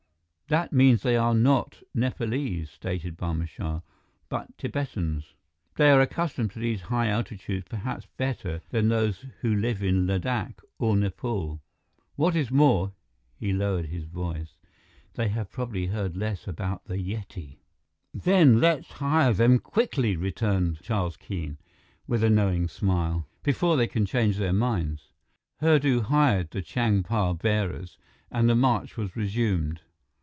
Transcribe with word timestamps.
"That 0.47 0.73
means 0.73 1.01
that 1.01 1.09
they 1.11 1.15
are 1.15 1.33
not 1.33 1.81
Nepalese," 1.95 2.71
stated 2.71 3.15
Barma 3.15 3.47
Shah, 3.47 3.79
"but 4.27 4.57
Tibetans. 4.57 5.33
They 5.77 5.89
are 5.91 6.01
accustomed 6.01 6.51
to 6.51 6.59
these 6.59 6.81
high 6.81 7.07
altitudes 7.07 7.67
perhaps 7.69 8.05
better 8.17 8.61
than 8.69 8.89
those 8.89 9.23
who 9.39 9.55
live 9.55 9.81
in 9.81 10.05
Ladakh 10.07 10.61
or 10.77 10.97
Nepal. 10.97 11.61
What 12.17 12.35
is 12.35 12.51
more" 12.51 12.91
he 13.37 13.53
lowered 13.53 13.85
his 13.85 14.03
voice 14.03 14.57
"they 15.13 15.29
have 15.29 15.49
probably 15.49 15.85
heard 15.85 16.17
less 16.17 16.49
about 16.49 16.83
the 16.83 16.97
Yeti." 16.97 17.59
"Then 18.13 18.59
let's 18.59 18.91
hire 18.91 19.31
them 19.31 19.57
quickly," 19.57 20.17
returned 20.17 20.81
Charles 20.81 21.15
Keene, 21.15 21.59
with 22.07 22.25
a 22.25 22.29
knowing 22.29 22.67
smile, 22.67 23.25
"before 23.41 23.77
they 23.77 23.87
can 23.87 24.05
change 24.05 24.35
their 24.35 24.51
minds." 24.51 25.11
Hurdu 25.61 26.01
hired 26.01 26.49
the 26.51 26.61
Changpa 26.61 27.39
bearers, 27.41 27.97
and 28.29 28.49
the 28.49 28.55
march 28.55 28.97
was 28.97 29.15
resumed. 29.15 29.79